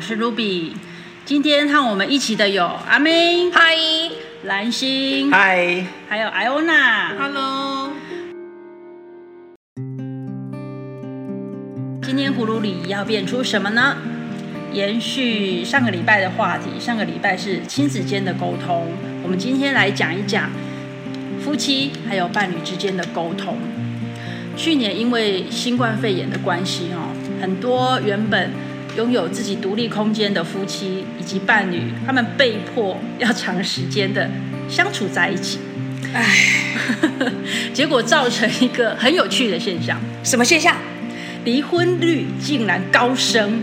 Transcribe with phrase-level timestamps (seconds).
[0.00, 0.72] 我是 Ruby。
[1.26, 3.76] 今天和我们一起的有阿妹，嗨，
[4.44, 7.90] 蓝心，嗨，还有艾欧娜，Hello。
[12.02, 13.98] 今天葫芦里要变出什么呢？
[14.72, 18.86] 延续上个礼拜的话题，上个礼拜是亲子间的沟通，
[19.22, 20.48] 我们今天来讲一讲
[21.44, 23.58] 夫妻还有伴侣之间的沟通。
[24.56, 28.50] 去年因为新冠肺炎的关系，哦，很多原本
[28.96, 34.28] 拥有自己独立空间的夫妻以及伴侣，他们被迫要长时间的
[34.68, 35.58] 相处在一起，
[36.12, 36.24] 唉，
[37.72, 40.00] 结果造成一个很有趣的现象。
[40.24, 40.76] 什么现象？
[41.44, 43.62] 离婚率竟然高升。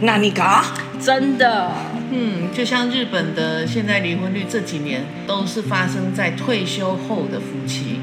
[0.00, 0.64] 那你搞？
[1.00, 1.72] 真的？
[2.10, 8.00] 嗯，就像日本的现在离婚率这几年都是发生在退休后的夫妻。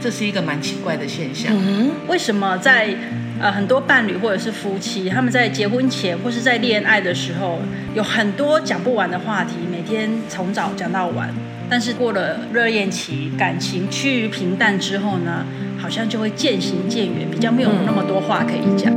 [0.00, 1.52] 这是一个蛮奇怪的现象。
[1.54, 2.94] 嗯，为什么在
[3.40, 7.60] 呃很多伴侣或者是夫妻，他们在结婚前或是在恋爱的时候，
[7.94, 11.32] 有很多讲不完的话题，每天从早讲到晚。
[11.68, 15.46] 但是过了热恋期，感情趋于平淡之后呢，
[15.78, 18.92] 好像就会渐行渐远，比较没有那么多话可以讲。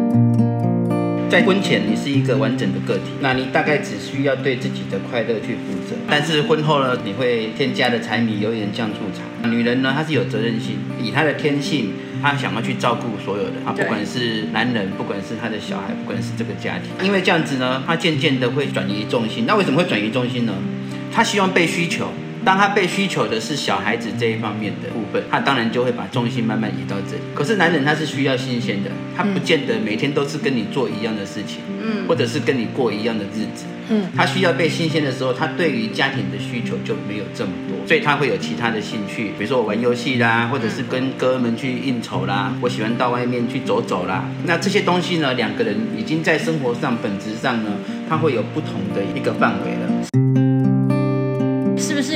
[1.30, 5.95] 在婚前，你是一个完整的个体，那你大概只需要对自己的快乐去负责。
[6.09, 9.23] 但是婚后呢，你会添加的柴米油盐酱醋茶。
[9.52, 17.06] 女人呢，她是有责任心，以她的天性，她想要去照顾所有的，啊，不管是男人，不管是她的小孩，不管是这个家庭。
[17.06, 19.45] 因为这样子呢，她渐渐的会转移重心。
[19.48, 20.53] 那为什么会转移重心呢？
[21.12, 22.12] 她希望被需求。
[22.48, 27.22] 当他被需求的是小孩子这一方面的部分，他当然就会把重心慢慢移到这里。
[27.36, 44.23] 可是男人他是需要新鲜的，他不见得每天都是跟你做一样的事情，嗯，或者是跟你过一样的日子，嗯，他需要被新鲜的时候，他对于家庭的需求就没有这么多，所以他会有其他的兴趣，比如说我玩游戏啦，或者是跟哥们去应酬啦，我喜欢到外面去走走啦。
[44.45, 47.72] 那这些东西呢，两个人已经在生活上本质上呢，
[48.08, 50.27] 他会有不同的一个范围了。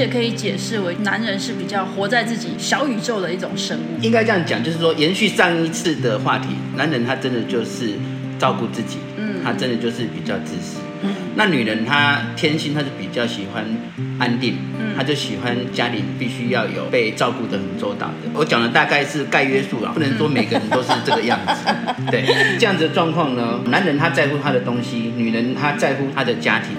[0.01, 4.01] 也可以解释为，男人是比较活在自己小宇宙的一种生物。
[4.01, 7.94] 应该这样讲，就是说延续上一次的话题，男人他真的就是
[8.39, 10.79] 照顾自己，嗯，他真的就是比较自私。
[11.03, 13.66] 嗯，那女人她天性她是比较喜欢
[14.19, 18.29] 安定，嗯，她就喜欢家里必须要有被照顾的很周到的。
[18.33, 21.73] 我讲的大概是概约数啊，不能说每个人都是这个样子。
[22.12, 22.23] 对，
[22.59, 26.69] 这样子的状况呢，男人他在乎他的东西，女人她在乎她的家庭。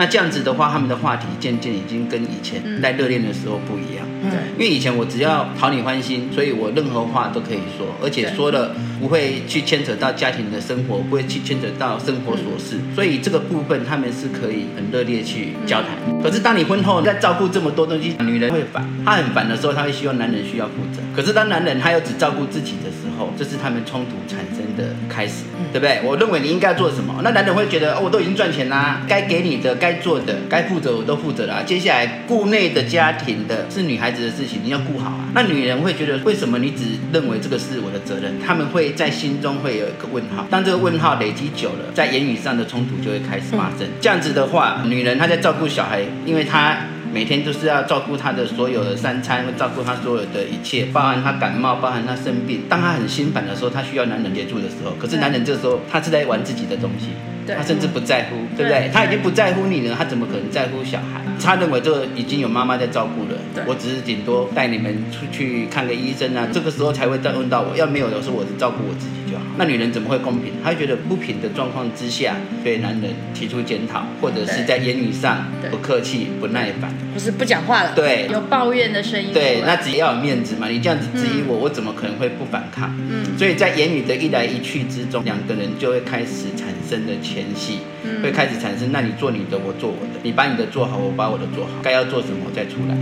[0.00, 4.09] 那这样子的话，他们的话题渐渐已经跟以前在热恋的时候不一样。
[4.22, 16.22] 对，因为以前我只要讨你欢心，所以我任何话都可以说，而且说了不会去牵扯到家庭的生活，不会去牵扯到生活琐事，所以这个部分他们是可以很热烈去交谈。
[16.22, 21.00] 可是当你婚后在照顾这么多东西，女人会烦，她很烦的时候，她会希望男人需要负责。
[21.14, 26.00] 可是当男人他又只照顾自己的时候，这是他们冲突产生的开始，对不对？
[26.04, 31.64] 我认为你应该做什么，那男人会觉得哦，我都已经赚钱啦，该给你的、该做的、该负责我都负责了。
[31.64, 35.28] 接下来顾内的家庭的是女孩子的事情，你要顾好啊。
[35.34, 38.34] 那女人会觉得，为什么你只认为这个是我的责任？
[38.44, 40.46] 他们会在心中会有一个问号。
[40.50, 43.88] 当这个问号累积久了，在言语上的冲突就会开始发生。
[44.00, 46.78] 这样子的话，女人她在照顾小孩，因为她。
[47.12, 52.62] 每天都是要照顾他的所有的三餐，会照顾他所有的一切，包含他感冒，包含他生病。
[52.68, 57.08] 当他很心烦的时候，他需要男人协助的时候，可是男人这时候他是在玩自己的东西，
[57.56, 58.90] 他甚至不在乎，对不对？
[58.92, 61.20] 他已经不在乎你了，他怎么可能在乎小孩？
[61.42, 67.76] 他认为这已经有妈妈在照顾了，我只是顶多带你们出去看个医生啊，这个时候才会再问到我。
[67.76, 69.44] 要没有的时候，我是照顾我自己就好。
[69.56, 70.52] 那女人怎么会公平？
[70.62, 79.30] 她觉得不平的状况之下，对男人提出检讨，或者是在言语上不客气、不耐烦，不是不讲话了，对，有抱怨的声音。
[79.32, 82.94] 对，那只要有面子嘛，你这样子质疑我，嗯、我怎么可能会不反抗？
[83.10, 88.92] 嗯，所以在言语的一来一去之中，两个人就会开始产生的前戏，嗯、会开始产生。
[88.92, 92.94] 那你做你的，我做我的，你把你的做好，我把我的做好，该要做什么我再出来。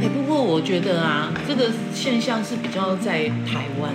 [0.00, 3.92] 哎，不过我觉得啊，这个现象是比较在台湾。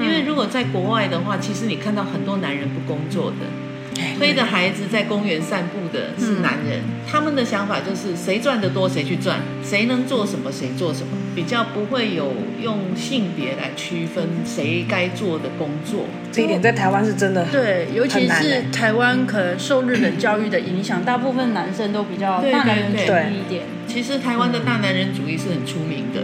[0.00, 12.32] 因为如果在国外的话，其实你看到很多男人不工作的，推着孩子在公园散步的是男人，他们的想法就是谁赚得多谁去赚，谁能做什么谁做什么，比较不会有
[12.62, 16.04] 用性别来区分谁该做的工作。
[16.36, 23.62] 这一点在台湾是真的，对，尤其是台湾可能受日本教育的影响，大部分男生都比较大男人主义一点。
[23.86, 26.20] 其实台湾的大男人主义是很出名的，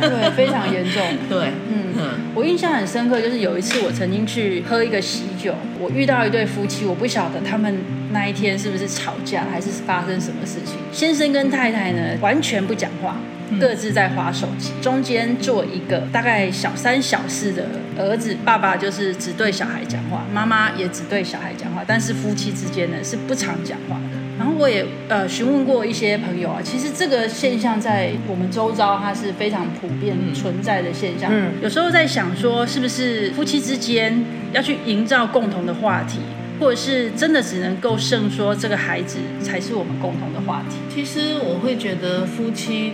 [0.00, 1.00] 对， 非常严重。
[1.28, 7.78] 对，嗯嗯，我印象很深刻，就是有一次我曾经去喝一个喜酒，我遇到一对夫妻，我不晓得他们
[8.10, 10.78] 那一天是不是吵架，还是发生什么事情。
[10.90, 13.16] 先生跟太太呢完全不讲话，
[13.58, 17.66] 各自在划手机，中间做一个大概小三小四的
[17.98, 24.18] 儿子，爸爸就是只对小孩讲话，妈妈也只对小孩讲话，但是夫妻之间呢是不常讲话的。
[24.38, 31.30] 然后我也呃询问过一些朋友啊，其实这个现象在我们周遭它是非常普遍存在的现象。
[31.32, 36.18] 嗯，有时候在想说，是不是夫妻之间要去营造共同的话题？
[36.60, 40.76] 或者是真的只能够胜说这个孩子才是我们共同的话题。
[40.94, 42.92] 其实我会觉得夫妻，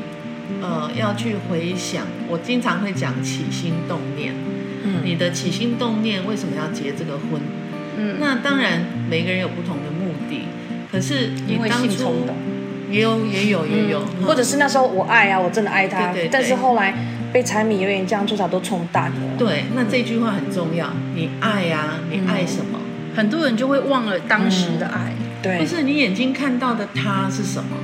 [0.63, 2.05] 呃，要去回想。
[2.29, 4.35] 我经常会讲起心动念。
[4.85, 7.41] 嗯，你的起心动念为什么要结这个婚？
[7.97, 10.43] 嗯，那当然每个人有不同的目的。
[10.91, 12.27] 可是你当初
[12.91, 16.13] 也有也有也有，或者是那时候我爱啊，我真的爱他。
[16.13, 16.29] 对对。
[16.31, 16.95] 但是后来
[17.33, 19.17] 被柴米油盐酱醋茶都冲淡了。
[19.39, 20.91] 对，那这句话很重要。
[21.15, 22.79] 你爱啊，你爱什么？
[23.15, 27.77] 很多人就会忘了当时的爱，嗯、对，不是你眼睛看到的他是什么？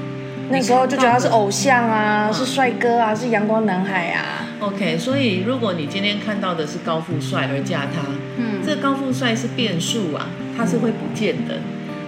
[0.50, 4.46] 那时候就觉得他是偶像啊，是帅哥啊，是阳光男孩啊。
[4.60, 8.02] OK，所以如果你今天看到的是高富帅而嫁他，
[8.36, 10.26] 嗯，这个高富帅是变数啊，
[10.56, 11.56] 他是会不见的。
[11.56, 11.62] 嗯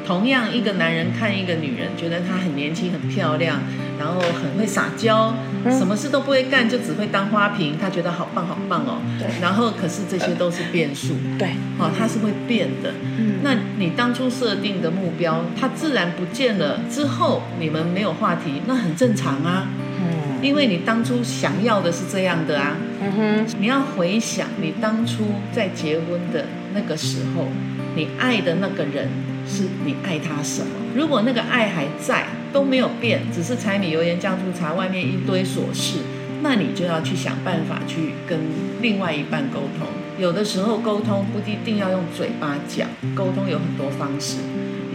[0.07, 3.59] 同样，一个男人看一个女人，觉得她很年轻、很漂亮，
[3.99, 5.35] 然后很会撒娇，
[5.71, 9.01] 什么事都不会干，就只会当花瓶，他觉得好棒、好棒哦。
[9.19, 9.27] 对。
[9.41, 11.15] 然后，可是这些都是变数。
[11.39, 11.49] 对。
[11.79, 12.93] 哦，他是会变的。
[13.19, 13.41] 嗯。
[13.43, 19.69] 那你当初设定的目标，他自然不见了之后，你们没有话题，那很正常啊。
[20.01, 20.43] 嗯。
[20.43, 22.77] 因为你当初想要的是这样的啊。
[23.03, 23.47] 嗯哼。
[23.59, 27.49] 你要回想你当初在结婚的那个时候，
[27.95, 29.09] 你爱的那个人。
[29.49, 30.67] 是你爱他什么？
[30.93, 35.99] 如果那个爱还在，都没有变，只是柴米油盐酱醋茶，外面一堆琐事，
[36.43, 38.39] 那你就要去想办法去跟
[38.81, 39.87] 另外一半沟通。
[40.19, 44.39] 有的时候沟通不一定要用嘴巴讲，沟通有很多方式，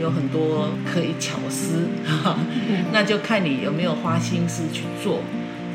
[0.02, 1.88] 有很多可以巧思，
[2.92, 5.22] 那就看你有没有花心思去做。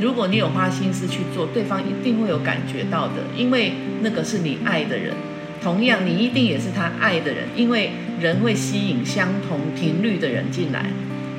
[0.01, 5.15] 如果你有花心思去做，对方一定会有感觉到的，因为那个是你爱的人。
[5.63, 7.91] 同样，你一定也是他爱的人，因为
[8.21, 10.85] 人会吸引相同频率的人进来，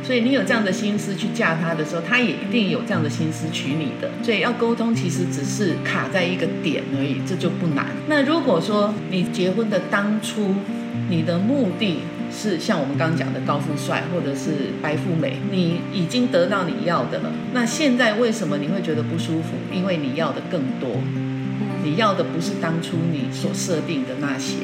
[0.08, 4.10] 所以你有这样的心思去嫁他的时候，他也一定有这样的心思娶你的。
[4.24, 7.88] 所以要沟通，其实只是卡在一个点而已，这就不难。
[8.08, 10.56] 那如果说你结婚的当初，
[11.10, 12.00] 你的目的
[12.32, 19.58] 是像我们刚刚讲的高富帅或者是白富美，你已经得到你要的了，那现在为什么你会觉得不舒服？
[19.74, 21.02] 因为你要的更多。
[21.84, 24.56] 你要的不是当初你所设定的那些，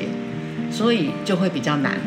[0.72, 1.98] 所以就会比较难。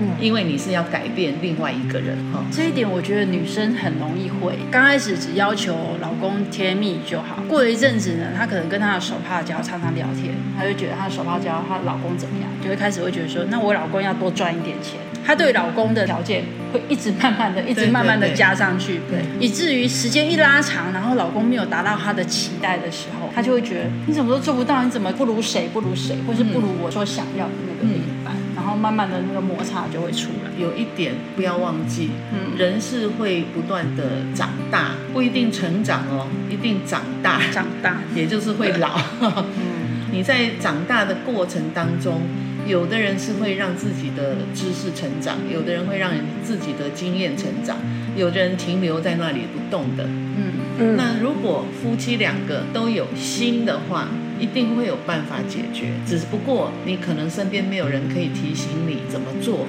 [0.00, 2.42] 嗯，因为你是要改变另外一个人哈。
[2.50, 15.00] 这一点我觉得女生很容易会，刚开始只要求老公甜蜜就好，过了一阵子呢，她可能跟她的手帕交常常聊天，她就觉得她的手帕交她老公怎么样，就会开始会觉得说，那我老公要多赚一点钱。
[15.24, 27.92] 她对老公的条件会一直慢慢的、一直慢慢的加上去，对，以至于时间一拉长，然后老公没有达到她的期待的时候，她就会觉得你怎么都做不到，你怎么不如谁不如谁，或是不如我所想要的那个
[28.76, 30.50] 后慢慢的那个摩擦就会出来。
[30.58, 38.98] 有一点不要忘记，嗯，人是会不断的长大，不一定成长哦，一定长大，长大，也就是会老。
[39.20, 42.22] 嗯，你在长大的过程当中，
[42.66, 46.12] 有的人是会让自己的知识成长，有的人会让
[46.42, 47.76] 自己的经验成长，
[48.16, 50.04] 有的人停留在那里不动的。
[50.04, 50.96] 嗯嗯。
[50.96, 54.08] 那如果夫妻两个都有心的话。
[54.38, 59.66] 一定会有办法解决，只不过你可能身边没有人可以提醒你怎么做，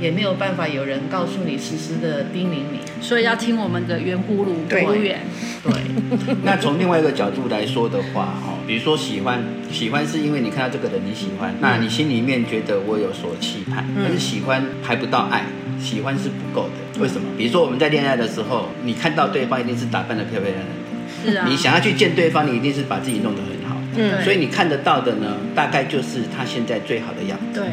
[0.00, 5.20] 也没有办法有人告诉你，实时的叮咛你，所以要听我们的圆葫芦葫芦缘。
[5.62, 5.72] 对。
[6.42, 15.44] 那从另外一个角度来说的话，哦，比如说喜欢，喜欢是因为你看到这个人你喜欢，那你心里面觉得我有所期盼，但是喜欢还不到爱，
[15.80, 17.00] 喜欢是不够的。
[17.00, 17.28] 为什么？
[17.38, 23.59] 比如说我们在恋爱的时候，你看到对方一定是打扮的漂漂亮亮的，是啊，你想要去见对方，你一定是把自己弄得很好。
[23.96, 27.60] 嗯，所以你看得到的呢，大概就是他现在最好的样子。
[27.60, 27.68] 对。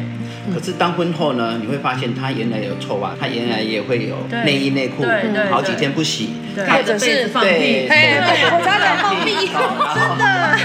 [0.52, 5.04] 可是当婚后呢，你会发现他原来有臭袜，他原来也会有内衣内裤，
[5.50, 10.24] 好几天不洗，或者是放屁，我差点放屁， 真的。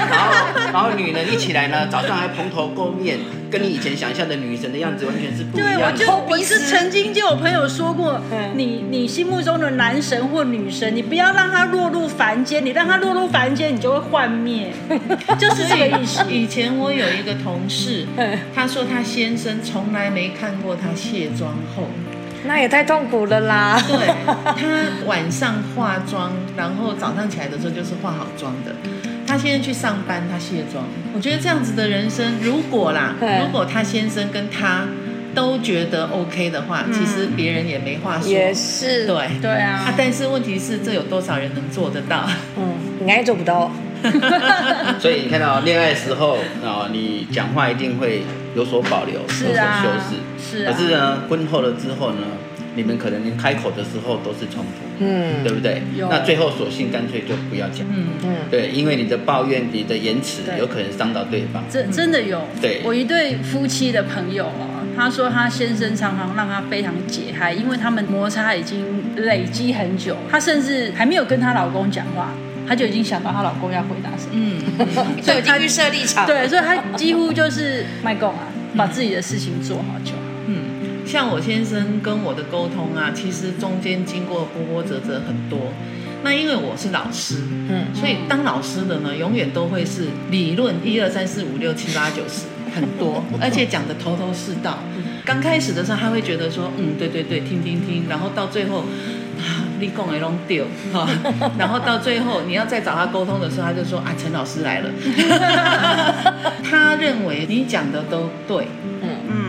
[0.09, 0.31] 然后，
[0.71, 3.19] 然后女人一起来呢，早上还蓬头垢面，
[3.53, 5.69] 跟你以前想象的女神的样子完全是不一样。
[5.69, 8.19] 对，我就我是曾经就有朋友说过，
[8.55, 14.73] 你你心目中的男神或女神，你不要让他落入凡间，你让他落入凡间，你就会幻灭，
[15.37, 16.25] 就是这个意思。
[16.29, 18.07] 以前我有一个同事，
[18.55, 19.53] 他说他先生。
[19.61, 21.87] 从来没看过他卸妆后，
[22.45, 23.79] 那也太痛苦了啦。
[23.87, 28.73] 对，他晚上化妆，然后早上起来的时候就是化好妆的。
[29.33, 30.85] 他现在去上班，他卸妆。
[31.11, 34.85] 我觉得这样子的人生，如果啦，如果他先生跟他
[35.33, 38.29] 都觉得 OK 的话，嗯、其实别人也没话说。
[38.29, 39.93] 也是，对对啊，啊。
[39.97, 42.29] 但是问题是，这有多少人能做得到？
[42.59, 43.71] 嗯，应该做不到。
[45.01, 48.21] 所以你看到恋爱的时候啊，你讲话一定会
[48.55, 50.59] 有所保留，有所修饰。
[50.59, 50.71] 是、啊。
[50.71, 52.21] 可是呢，婚后了之后呢，
[52.75, 55.81] 你们可能连开口的时候都是冲突，嗯，对不对？
[55.97, 56.09] 有。
[56.09, 58.07] 那最后索性干脆就不要讲，嗯。
[58.23, 61.63] 嗯，对，因为你的抱怨、你的言辞有可能伤到对方。
[61.69, 68.85] 真真的有，对，我一对夫妻的朋友啊，他说他先生常常让他非常解嗨，因为他们摩擦已经
[69.17, 72.33] 累积很久，他甚至还没有跟他老公讲话。
[72.65, 80.17] 她就已经想到她老公要回答什么，嗯，所以她预设立场，对，所以她几乎就是 卖供啊，把自己的事情做好就好。
[81.03, 85.71] 嗯，像我先生跟我的沟通啊，其实中间经过波波折折很多。
[86.23, 94.79] 那因为我是老师，嗯，所以当老师的呢，永远都会是理论一二三四五六七八九十很多，而且讲的头头是道。
[95.25, 98.85] 刚开始的时候，他会觉得说，嗯，对对对，听听听，然后到最后。
[99.79, 101.05] 立功也弄丢哈，
[101.57, 104.89] 然后到最后你要再找他沟通的时候，他就说啊，陈老师来了。
[106.63, 108.67] 他认为你讲的都对，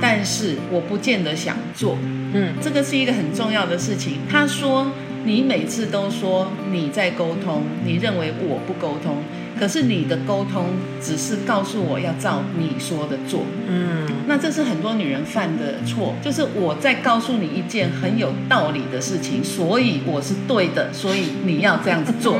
[0.00, 1.96] 但是我不见得想做，
[2.32, 4.18] 嗯，这个是一个很重要的事情。
[4.30, 4.90] 他说
[5.24, 9.16] 你每次都说你在沟通，你认为我不沟通。
[9.56, 10.66] 可是你的沟通
[11.00, 22.36] 只是告诉我要照你说的做，嗯，那这是很多女人犯的错，就是我在告诉你一件很有道理的事情，所以我是对的，所以你要这样子做。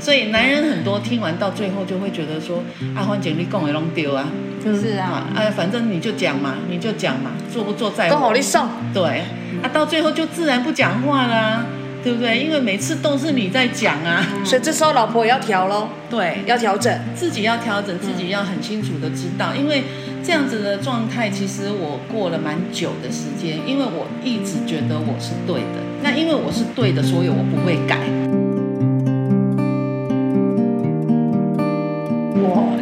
[0.00, 2.62] 所以男人很多听完到最后就会觉得说，
[2.94, 4.28] 阿欢姐你讲的拢丢啊，
[4.64, 8.10] 就是啊，哎，反正你就讲嘛，你就讲嘛，做不做在我。
[8.10, 8.66] 刚好你送。
[8.94, 9.24] 对，
[9.62, 11.66] 啊，到最后就自然不讲话啦。
[12.02, 12.38] 对不对？
[12.38, 15.88] 因为每次都是你在讲啊，所以这时候老婆也要调喽。
[16.10, 19.84] 对，要调整，自己要调整，自己要很清楚的知道，因为
[20.22, 25.80] 这样子的状态，其实我过了蛮久的时间，因为我一直觉得我是对的。
[26.02, 28.43] 那因为我是对的，所以我不会改。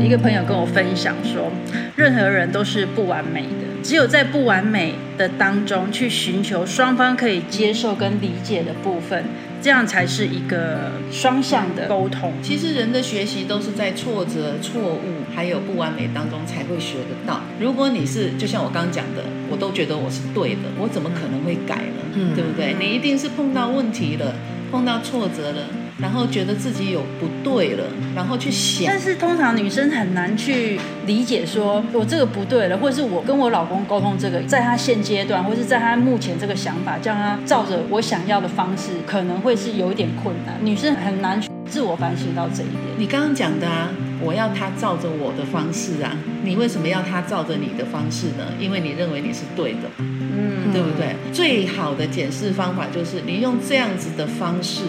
[0.05, 1.51] 一个朋友跟我分享说，
[1.97, 3.73] 任何人都是不完美的。
[3.83, 9.25] 只有在不完美的当中去寻求双方可以接受跟理解的部分，
[9.61, 12.33] 这样才是一个双向的沟通。
[12.43, 17.41] 其实人的学习都是在挫折、错误还有不完美当中才会学得到。
[17.61, 22.03] 如果你是就像我刚刚讲的，我都觉得我是对的，我怎么可能会改呢？
[22.15, 22.77] 嗯，对不对？
[22.79, 24.35] 你一定是碰到问题了，
[24.71, 25.67] 碰到挫折了。
[25.99, 27.85] 然后觉得自己有不对了，
[28.15, 28.87] 然后去想。
[28.87, 40.57] 但是通常女生很难去理解，说我这个不对了，或者是我跟我老公沟通这个，在他现阶段，或是在他目前这个想法，叫他照着我想要的方式，可能会是有一点困难。
[40.63, 42.83] 女生很难去自我反省到这一点。
[42.97, 43.89] 你刚刚讲的啊，
[44.21, 48.45] 我要他照着我的方式啊，你为什么要他照着你的方式呢？
[48.59, 51.15] 因为你认为你是对的，嗯，对不对？
[51.33, 54.83] 最好的检视方法就是你用这样子的方式。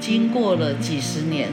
[0.00, 1.48] 经过了几十年，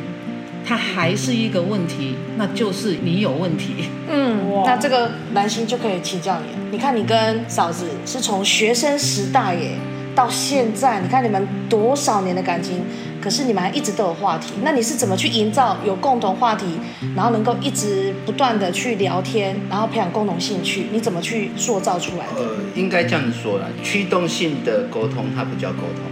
[0.66, 3.90] 它还是一个问题，那就是你有问题。
[4.10, 6.48] 嗯，那这个南星就可以请教你。
[6.72, 9.78] 你看，你跟嫂子是从学生时代耶
[10.16, 12.84] 到现在，你看你们多少年的感情，
[13.22, 14.54] 可是你们还一直都有话题。
[14.64, 16.66] 那你是怎么去营造有共同话题，
[17.16, 20.88] 然后能够一直不断的去聊天，然后培养共同兴趣？
[20.92, 22.42] 你怎么去塑造出来的？
[22.42, 26.04] 呃，应该这样说啦，驱动性的沟通，它不叫沟通。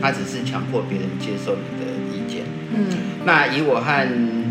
[0.00, 2.42] 他只是强迫别人接受你的意见。
[2.74, 2.86] 嗯，
[3.24, 4.08] 那以我和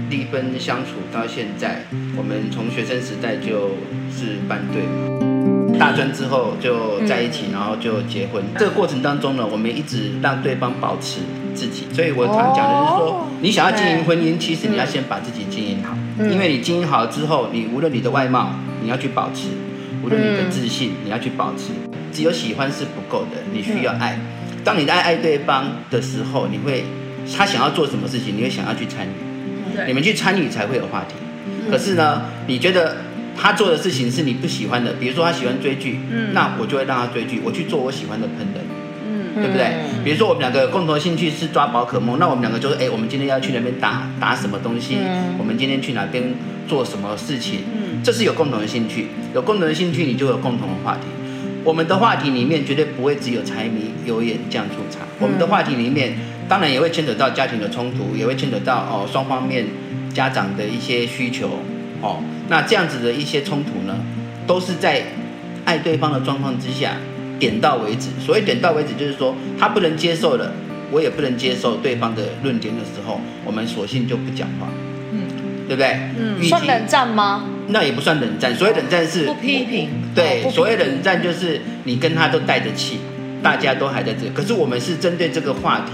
[0.10, 1.84] 丽芬相处到现在，
[2.18, 3.72] 我们从学生时代就
[4.12, 8.44] 是班对嘛，大专之后就在一起，然后就结婚。
[8.58, 11.22] 这个过程当中呢，我们一直让对方保持
[11.54, 11.88] 自己。
[11.92, 15.98] 所以我常讲的就是说，你想要经营婚姻，其实你要先把自己经营好。
[16.32, 19.50] 因为你经营好之后，你无论你的外貌，你要去保持；
[20.02, 21.74] 无论你的自信，你要去保持。
[22.14, 24.18] 只有喜欢是不够的，你需要爱。
[24.66, 26.84] 当你在爱对方的时候，你会
[27.38, 31.14] 他想要做什么事情，你会想要去参与，你们去参与才会有话题。
[31.48, 32.98] 嗯、可是呢，你觉得
[33.38, 38.66] 他做的事情是你不喜欢的，比如说他喜欢追剧，嗯、那我就会让他追剧，我去做我喜欢的烹饪，
[39.08, 39.66] 嗯，对不对？
[39.66, 44.98] 嗯、比如说我们两个共同兴趣是抓宝可梦，那我们两个就是，哎，我们今天要去那边打打什么东西？
[45.00, 46.34] 嗯、我们今天去哪边
[46.68, 47.60] 做什么事情？
[47.72, 51.02] 嗯，这是有共同的兴趣，有共同的兴趣，你就有共同的话题。
[51.66, 56.16] 我们的话题里面绝对不会只有柴米油盐酱醋茶，我们的话题里面
[56.48, 59.66] 当然也会牵扯到家庭的冲突，也会牵扯到哦双方面
[60.14, 61.50] 家长的一些需求
[62.02, 62.24] 哦。
[62.50, 63.98] 那这样子的一些冲突呢，
[64.46, 65.02] 都是在
[65.66, 66.98] 爱对方的状况之下
[67.40, 68.10] 点到为止。
[68.24, 70.54] 所谓点到为止，就是说他不能接受了，
[70.92, 74.68] 我也不能接受对方的论点的时候，我们索性就不讲话，
[75.12, 75.22] 嗯，
[75.68, 75.98] 对不对？
[76.16, 77.46] 嗯，算冷战吗？
[77.68, 78.54] 那也不算冷战。
[78.56, 83.00] 所谓冷战是不批评，对，所谓冷战就是你跟他都带着气，
[83.42, 84.30] 大家都还在这。
[84.34, 85.92] 可是我们是针对这个话题，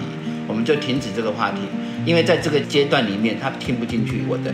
[0.47, 1.61] 我们就停止这个话题，
[2.05, 4.53] 因为在这个阶段里面，他听不进去我的，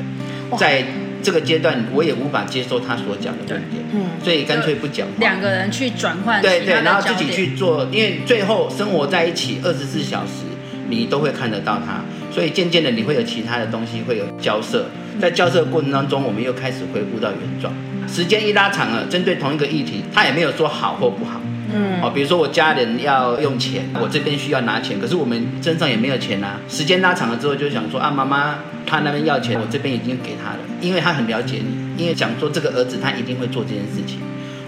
[0.58, 0.84] 在
[1.24, 5.14] 这个阶段我也无法接受他所讲的观点，嗯，所以干脆不讲话。
[5.20, 10.44] 两个人去转换，对对，然后自己去做，因为最后生活在一起二十四小时，
[10.88, 14.86] 你都会看得到他，所以渐渐的你会有其他的东西会有交涉，
[15.20, 17.74] 在交涉的过程当中，我们又开始恢复到原状。
[18.08, 21.42] 时间一拉长了，针对同一个议题，他也没有说好或不好。
[21.74, 26.60] 嗯，哦，比如说我家人要用钱，我这边需要拿钱，可是我们身上也没有钱啊。
[26.70, 34.20] 时间拉长了之后，就想说啊，妈妈他那边要钱，我这边已经给他了，因为他很了解你，因为想说这个儿子他一定会做这件事情，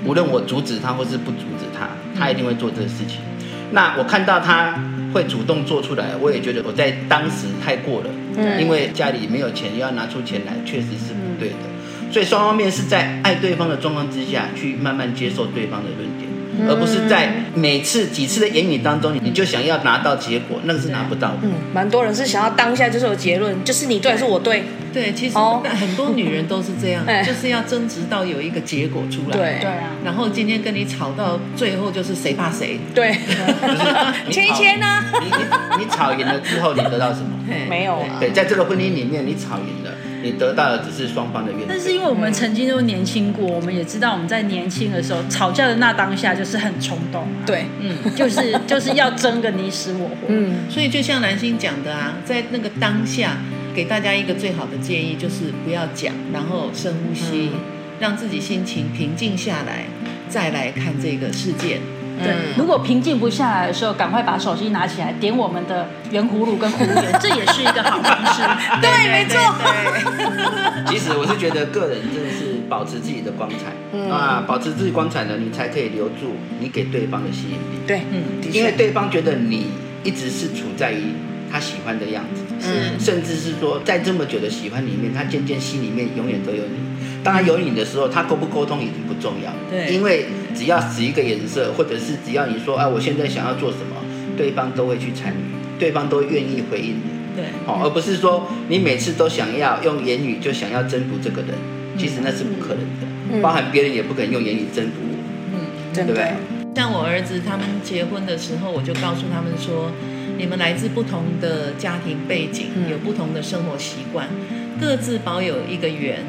[0.03, 1.87] 无论我阻止他或是不阻止他，
[2.19, 3.21] 他一定会做这个事情。
[3.71, 4.77] 那我看到他
[5.13, 11.55] 会主动做出来，我也觉得我在当时太过了，嗯，因为家里没有钱，要拿出钱来，确实是不对的。
[12.11, 16.28] 所以双方面是在爱对方的状况之下去慢慢接受对方的论点。
[16.67, 21.37] 而不是在每次几次的言语当中，你就想要拿到结果，那个是拿不到的。
[21.43, 24.63] 嗯，蛮多人是想要当下就是有结论，就是你对还是我对？
[24.91, 29.37] 对，其实很多女人都是这样， 就是要争执到有一个结果出来。
[29.37, 29.91] 对对啊。
[30.03, 32.79] 然后今天跟你吵到最后，就是谁怕谁？
[32.95, 33.15] 对。
[34.31, 35.03] 签一签呢？
[35.21, 37.29] 你你你吵赢了之后，你得到什么？
[37.69, 38.17] 没有啊。
[38.19, 39.91] 对，在这个婚姻里面，你吵赢了。
[40.21, 41.61] 你得到的只是双方的怨。
[41.67, 47.45] 但是因为我们曾经都年轻过，我们也知道我们在年轻的时候吵架的那当下就是很冲动，啊。
[47.45, 50.15] 对，嗯，就是就是要争个你死我活。
[50.27, 53.37] 嗯， 所以就像兰心讲的啊，在那个当下，
[53.73, 57.59] 给大家一个最好的建议就是不要讲，然后深呼吸，嗯，
[57.99, 59.85] 让自己心情平静下来，
[60.27, 61.79] 再来看这个事件。
[62.23, 68.41] 对，如果平静不下来的时候，赶快把手机拿起来，点我们的圆葫芦跟葫芦缘， 这也是一个好方式。
[68.81, 69.39] 对，没错。
[70.87, 77.79] 其实我是觉得个人真的是保持自己的光彩、嗯、啊，保持自己光彩呢，你才可以留住你给对方的吸引力。
[77.85, 79.67] 对，嗯，因为对方觉得你
[80.03, 81.13] 一直是处在于
[81.51, 86.88] 他喜欢的样子，嗯，甚至是说在这么久的喜欢里面，他渐渐心里面永远都有你。
[87.23, 89.51] 当他有你的时候，他沟不沟通已经不重要。
[89.69, 93.95] 对，因为只要使一个颜色，或者是只要你说啊，我现在想要做什么，
[94.37, 97.19] 对方都会去参与，对方都愿意回应你。
[97.35, 101.51] 对，好，而不是说你每次都想要用言语就想要征服这个人，
[101.97, 103.07] 其实那是不可能的。
[103.31, 105.17] 嗯、包含别人也不可能用言语征服我。
[105.53, 105.59] 嗯，
[105.93, 106.31] 对不对？
[106.75, 109.91] 像我儿子他们结婚的时候，我就告诉他们说，
[110.37, 114.27] 你们来自不同的家庭背景，有不同的生活习惯，
[114.79, 116.23] 各自保有一个缘。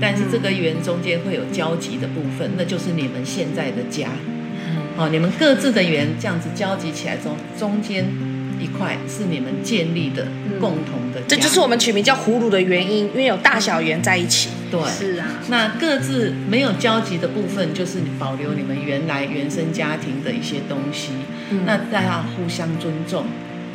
[0.00, 4.08] 但是这个圆中间会有交集的部分，那就是你们现在的家。
[4.96, 8.04] 好，你们各自的圆这样子交集起来中，中间
[8.60, 10.26] 一块是你们建立的
[10.60, 11.26] 共同的家。
[11.28, 14.50] 这就是我们取名叫葫芦的原因，因为有大小圆在一起。
[14.70, 15.26] 对，是啊。
[15.48, 21.12] 那各自没有交集的部分，就是保留你们原来原生家庭的一些东西。
[21.64, 23.24] 那大家互相尊重，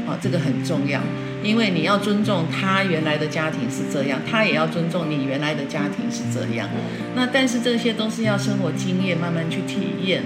[0.05, 1.01] 哦，这个很重要。
[1.47, 6.67] 因为你要尊重他原来的家庭是这样，他也要尊重你原来的家庭是这样。
[7.15, 10.21] 那但是这些都是要生活经验慢慢去体验，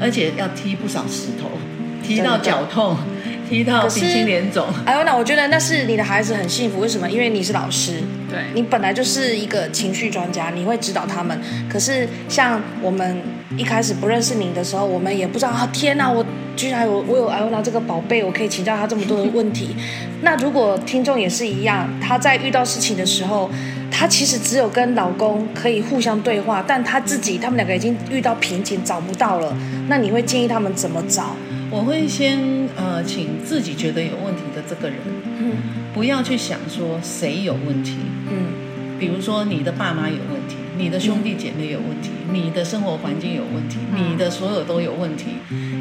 [0.00, 1.48] 而且要踢不少石头，
[2.02, 2.96] 踢到脚痛，
[3.48, 4.66] 踢到鼻青脸肿。
[4.84, 6.80] 哎呦，那我觉得那是你的孩子很幸福。
[6.80, 7.08] 为什么？
[7.08, 11.40] 因为你是老师，对，你本来就是一个情绪专家，你会指导他们。
[11.68, 13.22] 可是像我们
[13.56, 16.26] 一开始不认识你的时候，我们也不知道啊，天哪，我。
[16.56, 19.74] 居然有我有艾欧娜这个宝贝，我可以请教他这么多的问题。
[20.22, 23.50] 那如果听众也是一样，他在遇到事情的时候，
[23.90, 29.56] 他其实只有跟老公可以互相对话，但他自己他们两个已经遇到瓶颈，找不到了。
[29.88, 31.36] 那你会建议他们怎么找？
[31.70, 32.38] 我会先
[32.76, 34.98] 呃，请自己觉得有问题的这个人，
[35.40, 35.56] 嗯，
[35.92, 37.96] 不要去想说谁有问题，
[38.30, 45.26] 嗯，比如说你的爸妈有问题，你的兄弟姐妹有问题，嗯，你的生活环境有问题，嗯，你的所有都有问题。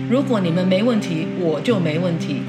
[0.10, 2.42] 如果你们没问题，我就没问题，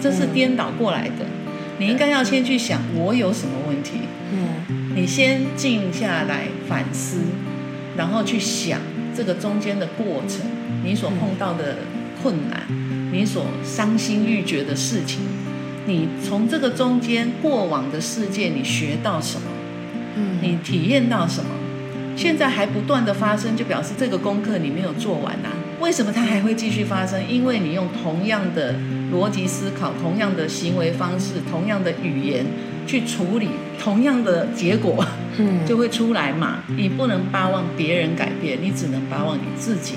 [0.00, 1.24] 这是颠倒过来的。
[1.24, 4.00] 嗯、你应该要先去想我有什么问题。
[4.32, 7.18] 嗯，你先静下来反思，
[7.96, 8.80] 然后去想
[9.14, 10.40] 这个中间的过程，
[10.82, 11.76] 你所碰到的
[12.22, 12.62] 困难，
[13.12, 15.20] 你所伤心欲绝的事情，
[15.86, 19.46] 你从这个中间过往的世界，你学到什么？
[20.16, 21.50] 嗯，你体验到什么？
[22.16, 25.50] 现在还不断的发生，就表示这个功课你没有做完啊。
[25.80, 27.20] 为什么它还会继续发生？
[27.28, 28.74] 因为你用同样的
[29.12, 32.44] 逻辑思考、同样的行为方式、同样的语言
[32.86, 33.48] 去处理
[33.82, 35.04] 同样的结果，
[35.38, 36.60] 嗯，就会出来嘛。
[36.68, 39.94] 你不能巴望别人改变，你只能巴望你自己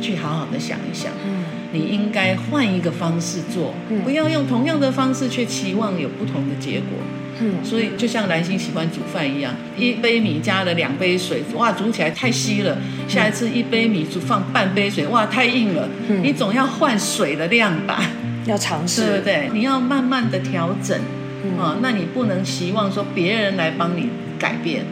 [0.00, 1.12] 去好好的想一想。
[1.26, 3.74] 嗯，你应该换一个方式做，
[4.04, 6.98] 不要用同样的方式却期望有不同的结果。
[7.40, 12.78] 嗯，所以就像兰心喜欢煮饭一样，一杯米加了两杯水，哇，煮起来太稀了。
[13.06, 15.88] 下一次一杯米煮放半杯水，哇，太硬了。
[16.08, 18.02] 嗯，你总要换水的量吧？
[18.46, 19.50] 要尝试，对不对？
[19.52, 20.98] 你要慢慢的调整。
[21.44, 24.84] 嗯，啊，那你不能期望说别人来帮你改变，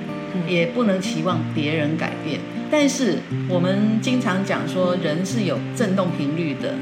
[0.46, 2.38] 也不能期望别人改变。
[2.70, 6.74] 但是我们经常讲说，人是有振动频率的。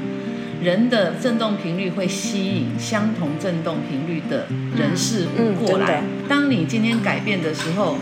[0.63, 4.47] 人的振动频率会吸引相同振动频率的
[4.77, 6.01] 人事物过来。
[6.29, 7.97] 当你今天改变的时候，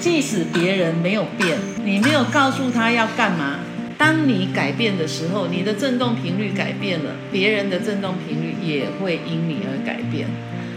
[0.00, 3.58] 即使别人没有变，你没有告诉他要干嘛，
[3.98, 10.26] 当你改变的时候，你的振动频率改变了，别人的振动频率也会因你而改变。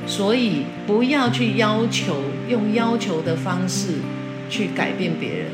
[0.05, 2.17] 所以不要去要求，
[2.49, 3.93] 用要求的方式
[4.49, 5.45] 去改变别人。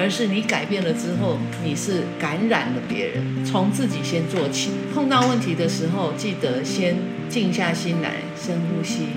[0.00, 3.44] 而是你改变了之后，你是感染了别人。
[3.44, 6.94] 从自己先做起，碰到问题的时候，记得先
[7.28, 9.08] 静下心来，深呼吸，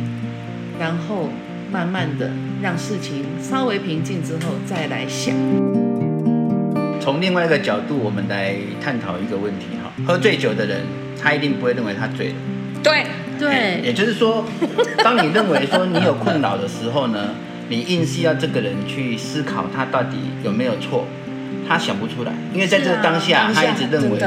[0.80, 1.30] 然后
[1.72, 2.32] 慢慢的
[2.64, 5.36] 让事情稍微平静之后再来想。
[7.00, 10.82] 从另外一个角度，我们来探讨一个问题哈：喝醉酒的人，
[11.22, 12.36] 他一定不会认为他醉了。
[12.82, 13.06] 对
[13.38, 14.44] 对，也就是说，
[15.04, 17.30] 当你认为说你有困扰的时候呢？
[17.72, 21.06] 你硬是要这个人去思考他到底有没有错，
[21.66, 24.20] 他想不出来，因为在这个当下，他一直认为，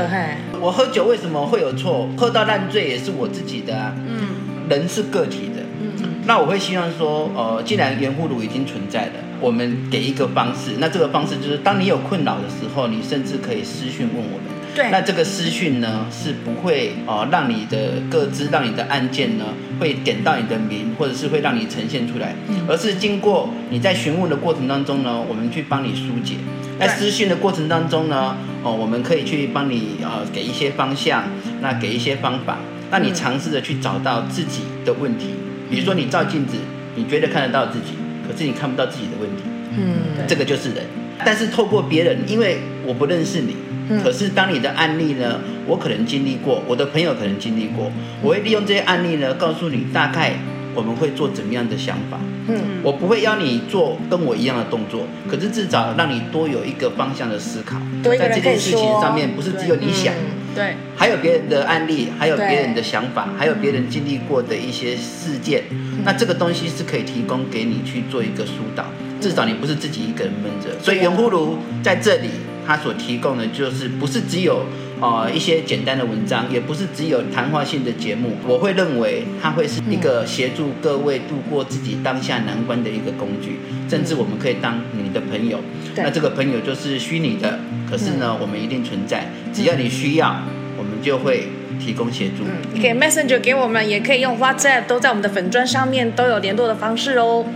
[0.59, 2.09] 我喝酒为什么会有错？
[2.17, 3.95] 喝到烂醉也是我自己的啊。
[4.09, 5.61] 嗯，人是个体的。
[5.79, 5.93] 嗯，
[6.25, 10.77] 那我会希望说，呃，既然圆葫芦已经存在了，我们给一个方式。
[10.79, 14.49] 那这个方式就是，当你有困扰的时候，你甚至可以私讯问我们。
[14.75, 19.45] 对，那这个私讯呢，是不会哦，让你的各自，让你的案件呢，
[19.79, 22.35] 会点到你的名，或者是会让你呈现出来，
[22.69, 26.35] 而是经过你在询问的过程当中呢，我们去帮你疏解。
[26.77, 31.23] 在私讯的过程当中呢，哦，我们可以去帮你呃给一些方向，
[31.61, 32.59] 那给一些方法，
[32.91, 35.27] 让你尝试着去找到自己的问题。
[35.71, 36.57] 比如说你照镜子，
[36.97, 37.95] 你觉得看得到自己，
[38.27, 39.45] 可是你看不到自己的问题。
[39.77, 40.85] 嗯，这个就是人。
[41.25, 43.55] 但是透过别人，因为我不认识你。
[44.03, 47.93] 可是，当你的案例呢，我可能经历过，我的朋友可能经历过，
[48.23, 50.33] 我会利用这些案例呢，告诉你大概
[50.75, 52.19] 我们会做怎么样的想法。
[52.47, 60.13] 嗯，我不会要你做跟我一样的动作，可是至少让你多有一个方向的思考，在这件事情上面，不是只有你想，
[60.55, 65.65] 对，还有别人的案例，还有别人的想法，还有别人经历过的一些事件，
[66.05, 68.85] 那这个东西是可以提供给你去做一个疏导，
[69.21, 70.79] 至少你不是自己一个人闷着。
[70.83, 72.29] 所以圆葫芦在这里。
[72.67, 74.67] 他所提供的就是不是只有
[75.01, 78.37] 呃一些简单的文章，也不是只有谈话性的节目。
[78.47, 85.59] 我会认为它会是一个协助各位度过自己当下难关的一个工具，甚至我们可以当你的朋友。
[85.97, 89.29] 那这个朋友就是虚拟的，可是呢，我们一定存在。
[89.53, 90.43] 只要你需要，
[90.77, 91.49] 我们就会
[91.79, 92.45] 提供协助。
[92.73, 97.47] 你可以 Messenger 给我们，也可以用 WhatsApp，都在我们的粉砖上面都有联络的方式哦。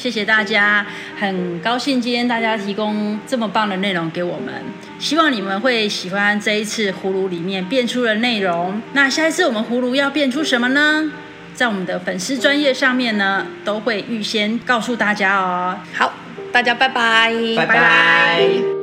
[0.00, 0.86] 谢谢大家，
[1.18, 4.54] 很高兴今天大家提供这么棒的内容给我们，
[4.98, 8.80] 希望你们会喜欢这一次葫芦里面变出的内容。
[8.94, 11.12] 那下一次我们葫芦要变出什么呢？
[11.54, 15.78] 在我们的粉丝专业上面呢，都会预先告诉大家哦。
[15.92, 16.14] 好，
[16.50, 18.79] 大家拜拜，拜拜。